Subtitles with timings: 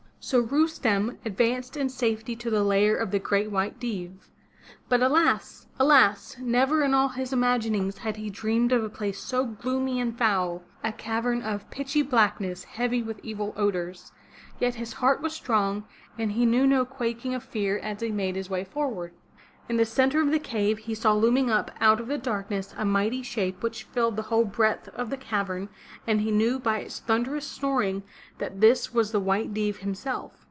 [0.23, 4.29] So Rustem advanced in safety to the lair of the Great White Deev.
[4.87, 5.65] But alas!
[5.79, 6.37] alas!
[6.39, 10.61] never in all his imaginings had he dreamed of a place so gloomy and foul—
[10.83, 14.11] a cavern of pitchy Blackness, heavy with evil odors.
[14.59, 15.85] Yet his heart was strong
[16.19, 19.13] and he knew no quaking of fear as he made his way forward.
[19.69, 22.83] In the center of the cave he saw looming up out of the darkness a
[22.83, 25.69] mighty shape which filled the whole breadth of the cavern
[26.05, 28.03] and he knew by its thunderous snoring
[28.39, 30.33] that this was the White Deev himself.